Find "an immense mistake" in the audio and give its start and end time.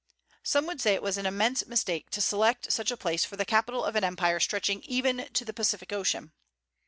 1.19-2.09